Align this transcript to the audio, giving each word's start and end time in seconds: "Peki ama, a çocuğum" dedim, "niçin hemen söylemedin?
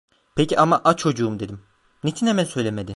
"Peki 0.35 0.59
ama, 0.59 0.81
a 0.83 0.95
çocuğum" 0.95 1.39
dedim, 1.39 1.61
"niçin 2.03 2.27
hemen 2.27 2.43
söylemedin? 2.43 2.89